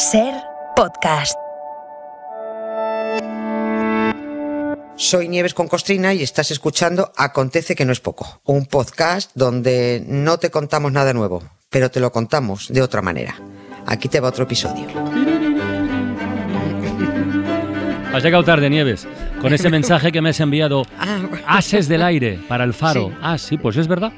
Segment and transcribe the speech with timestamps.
[0.00, 0.32] Ser
[0.76, 1.36] podcast.
[4.96, 10.02] Soy Nieves con Costrina y estás escuchando Acontece que no es poco, un podcast donde
[10.06, 13.34] no te contamos nada nuevo, pero te lo contamos de otra manera.
[13.84, 14.86] Aquí te va otro episodio.
[18.14, 19.06] Has llegado tarde, Nieves,
[19.42, 20.84] con ese mensaje que me has enviado.
[20.98, 21.58] Ah.
[21.58, 23.08] Ases del aire para el faro.
[23.08, 23.14] Sí.
[23.20, 24.12] Ah, sí, pues es verdad.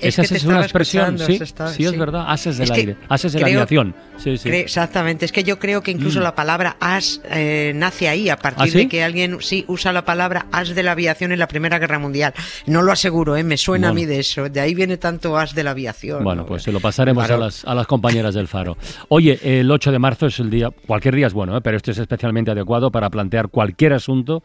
[0.00, 2.24] Es Esa que te es una expresión, sí, se está- sí, es verdad.
[2.28, 3.94] Ases del aire, ases de la aviación.
[4.16, 4.48] Sí, sí.
[4.48, 6.22] Cre- Exactamente, es que yo creo que incluso Mm.
[6.22, 8.78] la palabra as eh, nace ahí, a partir ¿Ah, sí?
[8.78, 11.98] de que alguien sí usa la palabra as de la aviación en la Primera Guerra
[11.98, 12.32] Mundial.
[12.66, 13.42] No lo aseguro, ¿eh?
[13.44, 14.48] me suena a mí de eso.
[14.48, 16.22] De ahí viene tanto as de la aviación.
[16.24, 16.46] Bueno, ¿no?
[16.46, 18.76] pues se lo pasaremos a las, a las compañeras del Faro.
[19.08, 21.60] Oye, el 8 de marzo es el día, cualquier día es bueno, ¿eh?
[21.62, 24.42] pero este es especialmente adecuado para plantear cualquier asunto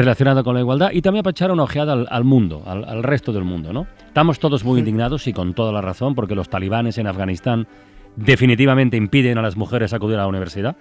[0.00, 3.02] relacionado con la igualdad y también para echar una ojeada al, al mundo, al, al
[3.02, 3.86] resto del mundo, ¿no?
[4.06, 7.66] Estamos todos muy indignados y con toda la razón porque los talibanes en Afganistán
[8.16, 10.76] definitivamente impiden a las mujeres acudir a la universidad.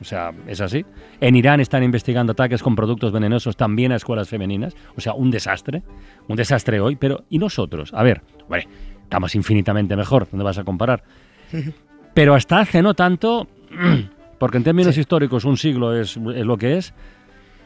[0.00, 0.84] O sea, es así.
[1.20, 4.74] En Irán están investigando ataques con productos venenosos también a escuelas femeninas.
[4.96, 5.82] O sea, un desastre.
[6.26, 6.96] Un desastre hoy.
[6.96, 7.92] Pero, ¿y nosotros?
[7.94, 8.66] A ver, hombre,
[9.04, 10.26] estamos infinitamente mejor.
[10.28, 11.04] ¿Dónde vas a comparar?
[12.14, 13.46] Pero hasta hace no tanto,
[14.38, 16.92] porque en términos históricos un siglo es, es lo que es,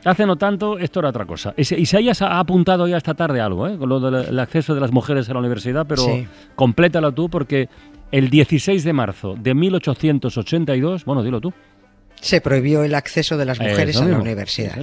[0.05, 1.55] hace no tanto esto era otra cosa.
[1.57, 3.77] Hayas ha apuntado ya esta tarde algo, ¿eh?
[3.79, 6.27] con lo del acceso de las mujeres a la universidad, pero Sí.
[6.55, 7.69] complétalo tú porque
[8.13, 11.53] el 16 de marzo de 1882, bueno, dilo tú.
[12.21, 14.77] Se prohibió el acceso de las mujeres a la universidad.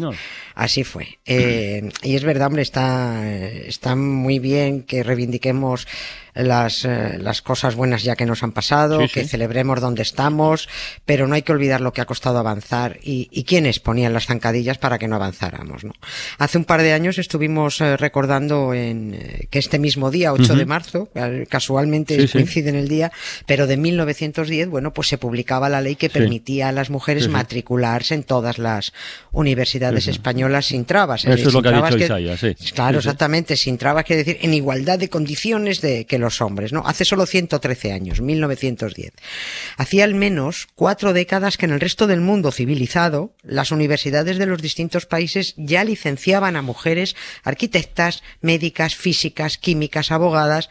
[0.55, 1.19] Así fue.
[1.25, 5.87] Eh, y es verdad, hombre, está, está muy bien que reivindiquemos
[6.35, 9.29] las, eh, las cosas buenas ya que nos han pasado, Sí, que sí.
[9.29, 10.67] celebremos donde estamos,
[11.05, 14.25] pero no hay que olvidar lo que ha costado avanzar y, y quiénes ponían las
[14.27, 15.83] zancadillas para que no avanzáramos.
[15.83, 15.93] ¿no?
[16.37, 20.65] Hace un par de años estuvimos eh, recordando en, que este mismo día, 8 de
[20.65, 21.09] marzo,
[21.49, 23.11] casualmente Sí, coincide en el día,
[23.45, 27.29] pero de 1910, bueno, pues se publicaba la ley que permitía a las mujeres Sí.
[27.29, 28.93] matricularse en todas las
[29.31, 31.25] universidades españolas sin trabas.
[31.25, 32.55] Eso es lo que ha dicho sí.
[32.73, 36.83] Claro, exactamente, sin trabas quiere decir en igualdad de condiciones de que los hombres, ¿no?
[36.85, 39.13] Hace solo 113 años, 1910.
[39.77, 44.45] Hacía al menos cuatro décadas que en el resto del mundo civilizado las universidades de
[44.45, 50.69] los distintos países ya licenciaban a mujeres arquitectas, médicas, físicas, químicas, abogadas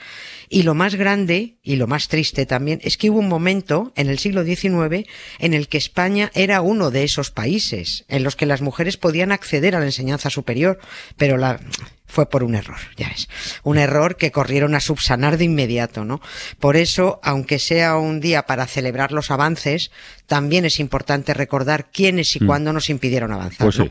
[0.53, 4.11] y lo más grande y lo más triste también es que hubo un momento en
[4.11, 5.09] el siglo XIX
[5.39, 9.33] en el que España era uno de esos países en los que las mujeres podían
[9.33, 10.79] acceder a la enseñanza superior,
[11.17, 11.59] pero la
[12.07, 13.31] fue por un error, ya ves.
[13.63, 16.21] Un error que corrieron a subsanar de inmediato, ¿no?
[16.61, 19.91] Por eso, aunque sea un día para celebrar los avances,
[20.27, 23.65] también es importante recordar quiénes y cuándo nos impidieron avanzar.
[23.65, 23.91] Pues ¿no?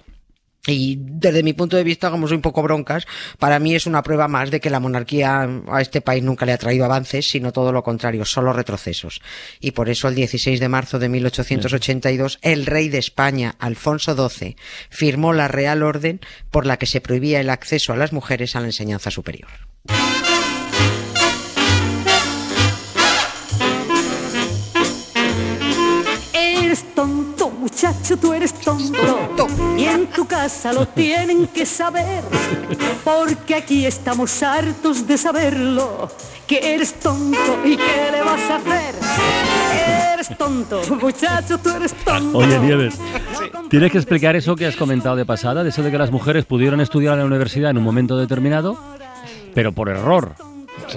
[0.67, 3.07] Y desde mi punto de vista, como soy un poco broncas,
[3.39, 6.53] para mí es una prueba más de que la monarquía a este país nunca le
[6.53, 9.21] ha traído avances, sino todo lo contrario, solo retrocesos.
[9.59, 14.55] Y por eso el 16 de marzo de 1882, el rey de España, Alfonso XII,
[14.89, 16.21] firmó la Real Orden
[16.51, 19.49] por la que se prohibía el acceso a las mujeres a la enseñanza superior.
[26.33, 29.20] Eres tonto, muchacho, tú eres tonto.
[30.01, 32.23] En tu casa lo tienen que saber.
[33.03, 36.09] Porque aquí estamos hartos de saberlo.
[36.47, 38.95] Que eres tonto y qué le vas a hacer.
[40.15, 42.39] Eres tonto, muchacho, tú eres tonto.
[42.39, 42.95] Oye, Nieves,
[43.69, 46.45] tienes que explicar eso que has comentado de pasada, de eso de que las mujeres
[46.45, 48.77] pudieron estudiar en la universidad en un momento determinado,
[49.53, 50.33] pero por error.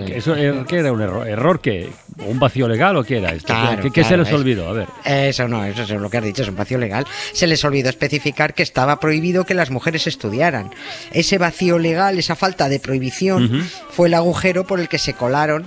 [0.09, 1.27] Eso, eh, ¿Qué era un error?
[1.29, 1.91] ¿Error qué?
[2.27, 3.49] ¿Un vacío legal o qué era esto?
[3.53, 4.69] Claro, ¿Qué, qué se les es- olvidó?
[4.69, 4.89] A ver.
[5.05, 7.07] Eso no, eso es lo que has dicho, es un vacío legal.
[7.33, 10.71] Se les olvidó especificar que estaba prohibido que las mujeres estudiaran.
[11.13, 15.67] Ese vacío legal, esa falta de prohibición, fue el agujero por el que se colaron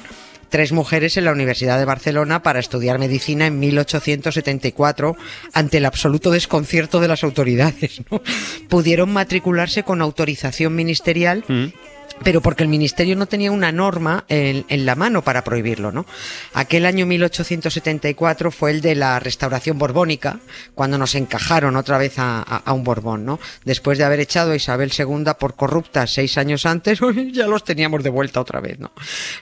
[0.50, 5.18] tres mujeres en la Universidad de Barcelona para estudiar medicina en 1874
[5.54, 8.02] ante el absoluto desconcierto de las autoridades.
[8.10, 8.22] ¿no?
[8.70, 11.44] Pudieron matricularse con autorización ministerial
[12.24, 16.06] pero porque el ministerio no tenía una norma en, en la mano para prohibirlo, ¿no?
[16.54, 20.40] Aquel año 1874 fue el de la restauración borbónica,
[20.76, 23.40] cuando nos encajaron otra vez a, a- a un Borbón, ¿no?
[23.66, 27.00] Después de haber echado a Isabel II por corrupta seis años antes,
[27.34, 28.92] ya los teníamos de vuelta otra vez, ¿no?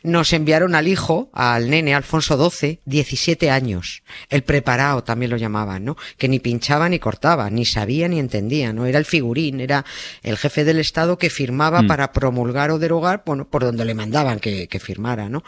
[0.03, 5.85] Nos enviaron al hijo, al nene Alfonso XII, 17 años, el preparado también lo llamaban,
[5.85, 5.97] ¿no?
[6.17, 8.85] Que ni pinchaba ni cortaba, ni sabía ni entendía, ¿no?
[8.85, 9.85] Era el figurín, era
[10.23, 14.39] el jefe del Estado que firmaba para promulgar o derogar, bueno, por donde le mandaban
[14.39, 15.43] que, que firmara, ¿no?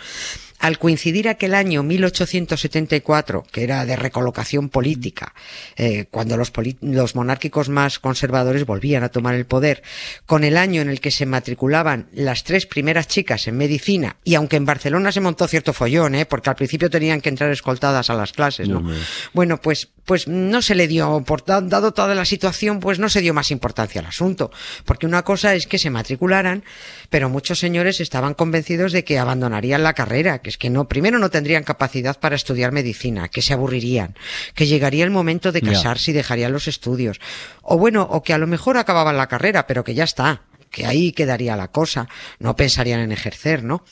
[0.59, 5.33] Al coincidir aquel año 1874, que era de recolocación política,
[5.75, 6.51] eh, cuando los,
[6.81, 9.83] los monárquicos más conservadores volvían a tomar el poder,
[10.25, 14.35] con el año en el que se matriculaban las tres primeras chicas en medicina, y
[14.35, 16.25] aunque en Barcelona se montó cierto follón, ¿eh?
[16.25, 18.83] porque al principio tenían que entrar escoltadas a las clases, ¿no?
[19.33, 23.21] Bueno, pues, pues no se le dio, por, dado toda la situación, pues no se
[23.21, 24.51] dio más importancia al asunto,
[24.85, 26.63] porque una cosa es que se matricularan,
[27.09, 31.19] pero muchos señores estaban convencidos de que abandonarían la carrera, que es que no, primero
[31.19, 34.15] no tendrían capacidad para estudiar medicina, que se aburrirían,
[34.55, 37.19] que llegaría el momento de casarse y dejarían los estudios,
[37.61, 40.85] o bueno, o que a lo mejor acababan la carrera, pero que ya está, que
[40.85, 42.07] ahí quedaría la cosa,
[42.39, 43.83] no pensarían en ejercer, ¿no?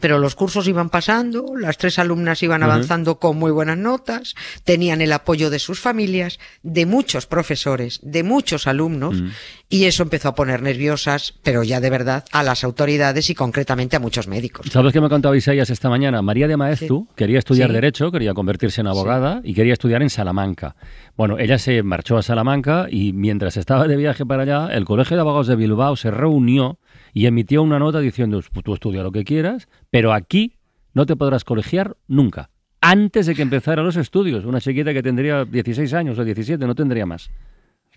[0.00, 5.00] Pero los cursos iban pasando, las tres alumnas iban avanzando con muy buenas notas, tenían
[5.00, 9.22] el apoyo de sus familias, de muchos profesores, de muchos alumnos,
[9.68, 13.96] y eso empezó a poner nerviosas, pero ya de verdad, a las autoridades y concretamente
[13.96, 14.66] a muchos médicos.
[14.70, 16.22] ¿Sabes qué me contaba Isaías esta mañana?
[16.22, 20.76] María de Maeztu quería estudiar Derecho, quería convertirse en abogada y quería estudiar en Salamanca.
[21.16, 25.16] Bueno, ella se marchó a Salamanca y mientras estaba de viaje para allá, el Colegio
[25.16, 26.78] de Abogados de Bilbao se reunió
[27.12, 30.56] y emitió una nota diciendo, pues tú estudia lo que quieras, pero aquí
[30.92, 32.50] no te podrás colegiar nunca.
[32.80, 36.74] Antes de que empezara los estudios, una chiquita que tendría 16 años o 17, no
[36.74, 37.30] tendría más.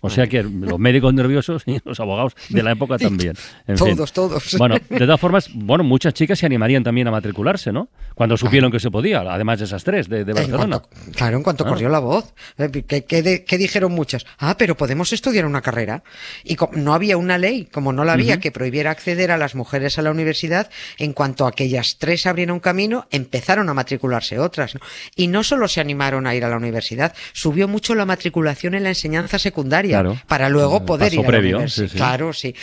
[0.00, 3.34] O sea que los médicos nerviosos y los abogados de la época también.
[3.76, 4.56] todos, todos.
[4.56, 7.88] Bueno, de todas formas, bueno, muchas chicas se animarían también a matricularse, ¿no?
[8.14, 10.82] Cuando supieron que se podía, además de esas tres de, Barcelona.
[11.14, 12.34] claro, en cuanto corrió la voz.
[12.58, 14.24] Eh, ¿Qué, dijeron muchas?
[14.38, 16.02] Ah, pero podemos estudiar una carrera.
[16.44, 19.98] Y no había una ley, como no la había, que prohibiera acceder a las mujeres
[19.98, 24.74] a la universidad, en cuanto aquellas tres abrieron camino, empezaron a matricularse otras.
[25.16, 28.84] Y no solo se animaron a ir a la universidad, subió mucho la matriculación en
[28.84, 29.87] la enseñanza secundaria
[30.26, 31.96] para luego poder ir a la universidad.
[31.96, 32.54] Claro, sí.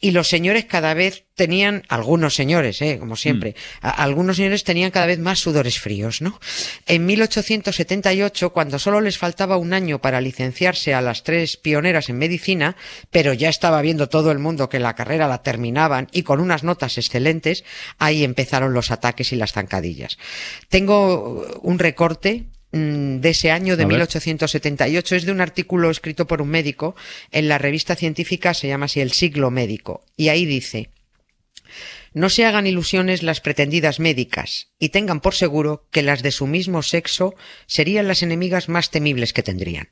[0.00, 3.86] Y los señores cada vez tenían, algunos señores, eh, como siempre, mm.
[3.96, 6.40] algunos señores tenían cada vez más sudores fríos, ¿no?
[6.86, 12.18] En 1878, cuando solo les faltaba un año para licenciarse a las tres pioneras en
[12.18, 12.76] medicina,
[13.10, 16.62] pero ya estaba viendo todo el mundo que la carrera la terminaban y con unas
[16.62, 17.64] notas excelentes,
[17.98, 20.18] ahí empezaron los ataques y las zancadillas.
[20.68, 22.44] Tengo un recorte
[22.74, 26.96] de ese año de 1878 es de un artículo escrito por un médico
[27.30, 30.04] en la revista científica se llama así El siglo médico.
[30.16, 30.90] Y ahí dice
[32.14, 36.46] no se hagan ilusiones las pretendidas médicas y tengan por seguro que las de su
[36.46, 37.34] mismo sexo
[37.66, 39.88] serían las enemigas más temibles que tendrían.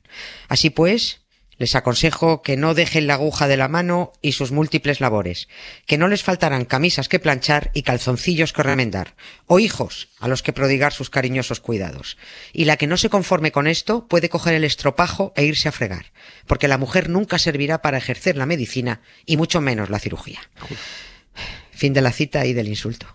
[0.47, 1.22] Así pues,
[1.57, 5.47] les aconsejo que no dejen la aguja de la mano y sus múltiples labores,
[5.85, 9.15] que no les faltarán camisas que planchar y calzoncillos que remendar,
[9.47, 12.17] o hijos a los que prodigar sus cariñosos cuidados.
[12.51, 15.73] Y la que no se conforme con esto puede coger el estropajo e irse a
[15.73, 16.11] fregar,
[16.47, 20.39] porque la mujer nunca servirá para ejercer la medicina y mucho menos la cirugía.
[21.71, 23.07] Fin de la cita y del insulto.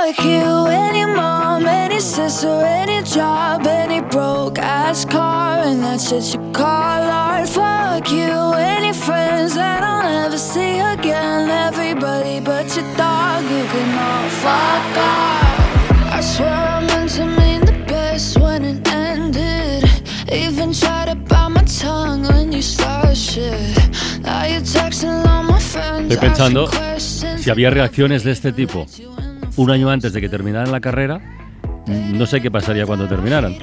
[0.00, 6.34] Fuck you, any mom, any sister, any job, any broke ass car, and that's shit
[6.34, 7.48] you call art.
[7.48, 11.50] Fuck you, any friends that I'll never see again.
[11.50, 16.14] Everybody but your dog, you can all fuck off.
[16.14, 19.84] I swear I meant to mean the best when it ended.
[20.32, 23.76] Even tried to bite my tongue when you started shit.
[24.22, 26.12] Now you're texting all my friends.
[26.12, 28.86] Estoy pensando si había reacciones de este tipo
[29.58, 31.20] un año antes de que terminaran la carrera,
[31.88, 33.56] no sé qué pasaría cuando terminaran.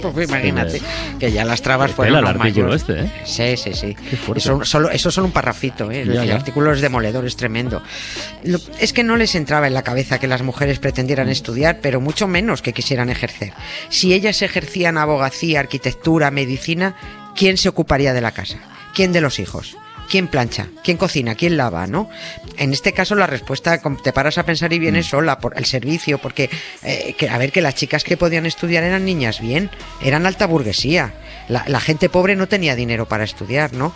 [0.00, 0.80] Pues imagínate,
[1.18, 3.12] que ya las trabas fueron el artículo este, ¿eh?
[3.24, 3.96] Sí, sí, sí.
[4.36, 6.02] Eso solo, eso solo un parrafito, ¿eh?
[6.02, 7.82] el, artículo es demoledor, es tremendo.
[8.78, 12.28] es que no les entraba en la cabeza que las mujeres pretendieran estudiar, pero mucho
[12.28, 13.52] menos que quisieran ejercer.
[13.88, 16.94] Si ellas ejercían abogacía, arquitectura, medicina,
[17.34, 18.58] ¿quién se ocuparía de la casa?
[18.94, 19.76] ¿Quién de los hijos?
[20.08, 20.68] ¿Quién plancha?
[20.82, 21.34] ¿Quién cocina?
[21.34, 21.86] ¿Quién lava?
[21.86, 22.08] ¿No?
[22.56, 25.10] En este caso la respuesta te paras a pensar y vienes mm.
[25.10, 26.50] sola por el servicio, porque
[26.82, 29.70] eh, que, a ver que las chicas que podían estudiar eran niñas bien,
[30.02, 31.14] eran alta burguesía.
[31.48, 33.94] La, la, gente pobre no tenía dinero para estudiar, ¿no?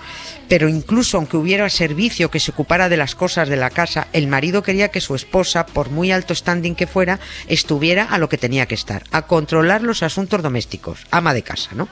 [0.49, 4.27] Pero incluso aunque hubiera servicio que se ocupara de las cosas de la casa, el
[4.27, 8.39] marido quería que su esposa, por muy alto standing que fuera, estuviera a lo que
[8.39, 11.89] tenía que estar, a controlar los asuntos domésticos, ama de casa, ¿no?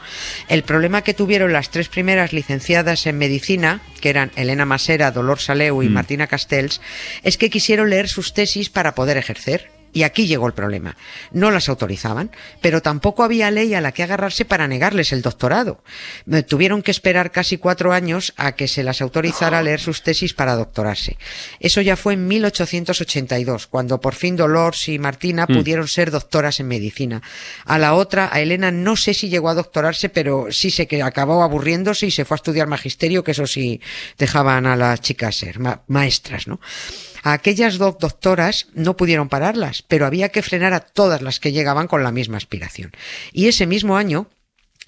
[0.48, 5.40] El problema que tuvieron las tres primeras licenciadas en medicina, que eran Elena Masera, Dolor
[5.40, 5.92] Saleu y mm.
[5.92, 6.80] Martina Castells,
[7.22, 9.79] es que quisieron leer sus tesis para poder ejercer.
[9.92, 10.96] Y aquí llegó el problema.
[11.32, 12.30] No las autorizaban,
[12.60, 15.82] pero tampoco había ley a la que agarrarse para negarles el doctorado.
[16.46, 20.34] Tuvieron que esperar casi cuatro años a que se las autorizara a leer sus tesis
[20.34, 21.16] para doctorarse.
[21.58, 25.54] Eso ya fue en 1882, cuando por fin Dolores y Martina mm.
[25.54, 27.22] pudieron ser doctoras en medicina.
[27.64, 31.02] A la otra, a Elena, no sé si llegó a doctorarse, pero sí sé que
[31.02, 33.80] acabó aburriéndose y se fue a estudiar magisterio, que eso sí
[34.18, 36.60] dejaban a las chicas ser maestras, ¿no?
[37.22, 41.52] A aquellas dos doctoras no pudieron pararlas, pero había que frenar a todas las que
[41.52, 42.92] llegaban con la misma aspiración.
[43.32, 44.28] Y ese mismo año,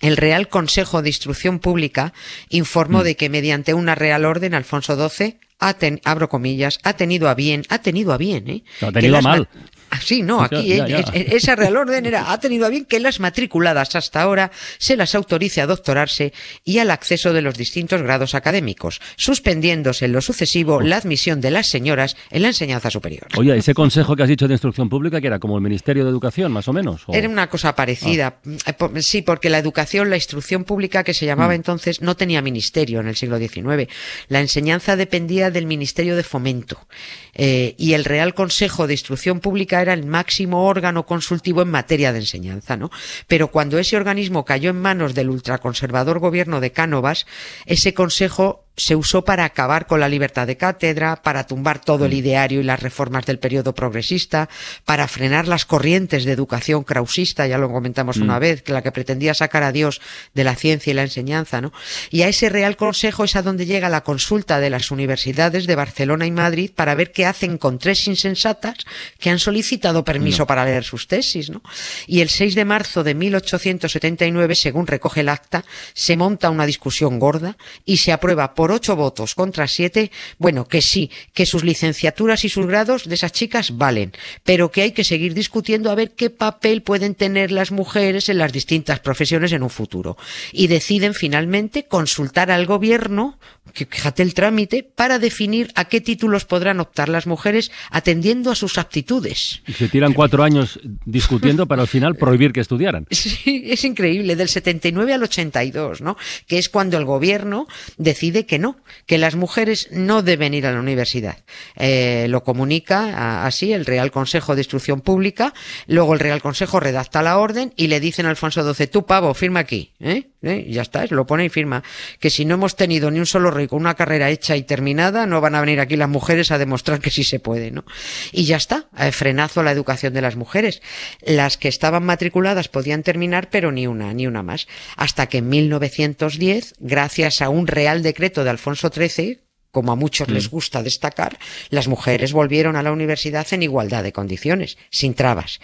[0.01, 2.13] el Real Consejo de Instrucción Pública
[2.49, 3.05] informó Mm.
[3.05, 7.35] de que mediante una Real Orden Alfonso XII ha ten- abro comillas, ha tenido a
[7.35, 8.65] bien, ha tenido a bien, ¿eh?
[8.81, 9.49] Ha que tenido a mal.
[9.95, 10.99] Ah, Sí, no, aquí ya, eh, ya.
[11.37, 15.15] esa Real Orden era, ha tenido a bien que las matriculadas hasta ahora se las
[15.15, 16.33] autorice a doctorarse
[16.65, 21.51] y al acceso de los distintos grados académicos, suspendiéndose en lo sucesivo la admisión de
[21.51, 23.27] las señoras en la enseñanza superior.
[23.37, 26.11] Oye, ese consejo que has dicho de instrucción pública, que era como el Ministerio de
[26.11, 27.03] Educación, más o menos.
[27.07, 27.13] ¿o?
[27.15, 28.37] Era una cosa parecida.
[28.67, 32.41] Eh, po- Sí, porque la educación, la instrucción pública que se llamaba entonces, no tenía
[32.41, 33.89] ministerio en el siglo XIX.
[34.29, 36.87] La enseñanza dependía del Ministerio de Fomento.
[37.35, 42.13] Eh, y el Real Consejo de Instrucción Pública era el máximo órgano consultivo en materia
[42.13, 42.91] de enseñanza, ¿no?
[43.27, 47.27] Pero cuando ese organismo cayó en manos del ultraconservador gobierno de Cánovas,
[47.67, 52.15] ese consejo se usó para acabar con la libertad de cátedra, para tumbar todo el
[52.15, 54.49] ideario y las reformas del periodo progresista,
[54.85, 58.93] para frenar las corrientes de educación krausista, ya lo comentamos una vez, que la que
[58.93, 60.01] pretendía sacar a Dios
[60.33, 61.73] de la ciencia y la enseñanza, ¿no?
[62.11, 65.77] Y a ese Real Consejo es a donde llega la consulta de las universidades de
[65.77, 68.79] Barcelona y Madrid para ver qué hacen con tres insensatas
[69.19, 71.63] que han solicitado permiso para leer sus tesis, ¿no?
[72.07, 77.19] Y el 6 de marzo de 1879, según recoge el acta, se monta una discusión
[77.19, 82.45] gorda y se aprueba por ocho votos contra siete, bueno, que sí, que sus licenciaturas
[82.45, 84.13] y sus grados de esas chicas valen,
[84.45, 88.39] pero que hay que seguir discutiendo a ver qué papel pueden tener las mujeres en
[88.39, 90.17] las distintas profesiones en un futuro.
[90.53, 93.39] Y deciden finalmente consultar al gobierno,
[93.73, 98.55] que fíjate el trámite, para definir a qué títulos podrán optar las mujeres atendiendo a
[98.55, 99.63] sus aptitudes.
[99.67, 103.07] Y se tiran cuatro años discutiendo para al final prohibir que estudiaran.
[103.33, 106.17] Sí, es increíble, del 79 al 82, ¿no?
[106.47, 107.67] Que es cuando el gobierno
[107.97, 111.39] decide que no, que las mujeres no deben ir a la universidad.
[111.77, 115.55] Eh, lo comunica así el Real Consejo de Instrucción Pública,
[115.87, 119.35] luego el Real Consejo redacta la orden y le dicen a Alfonso XII, tú pavo,
[119.35, 120.29] firma aquí, ¿eh?
[120.43, 120.67] ¿Eh?
[120.69, 121.85] Ya está, lo pone y firma.
[122.19, 125.25] Que si no hemos tenido ni un solo rey con una carrera hecha y terminada,
[125.25, 127.85] no van a venir aquí las mujeres a demostrar que sí se puede, ¿no?
[128.33, 130.83] Y ya está, frenazo a la educación de las mujeres.
[131.21, 134.67] Las que estaban matriculadas podían terminar, pero ni una, ni una más.
[134.97, 139.41] Hasta que en 1910, gracias a un real decreto de Alfonso XIII,
[139.73, 141.39] como a muchos les gusta destacar,
[141.71, 145.61] las mujeres volvieron a la universidad en igualdad de condiciones, sin trabas.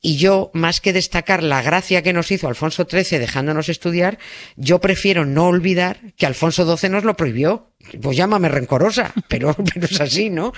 [0.00, 4.18] Y yo, más que destacar la gracia que nos hizo Alfonso XIII dejándonos estudiar,
[4.56, 7.68] yo prefiero no olvidar que Alfonso XII nos lo prohibió.
[8.00, 10.52] Pues llámame rencorosa, pero, pero es así, ¿no?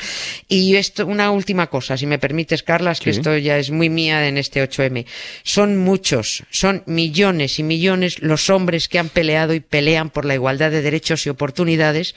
[0.47, 4.29] Y esto, una última cosa, si me permites, Carlas, que esto ya es muy mía
[4.29, 5.07] en este 8M.
[5.43, 10.35] Son muchos, son millones y millones los hombres que han peleado y pelean por la
[10.35, 12.15] igualdad de derechos y oportunidades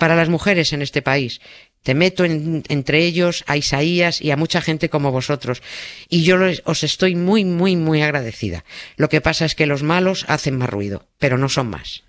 [0.00, 1.40] para las mujeres en este país.
[1.84, 5.62] Te meto en- entre ellos a Isaías y a mucha gente como vosotros.
[6.08, 8.64] Y yo les- os estoy muy, muy, muy agradecida.
[8.96, 12.02] Lo que pasa es que los malos hacen más ruido, pero no son más.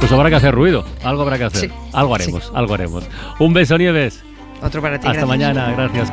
[0.00, 1.70] Pues habrá que hacer ruido, algo habrá que hacer.
[1.70, 3.04] Sí, Algo haremos, algo haremos.
[3.38, 4.22] Un beso, Nieves.
[4.60, 5.06] Otro para ti.
[5.06, 5.28] Hasta gracias.
[5.28, 6.12] mañana, gracias.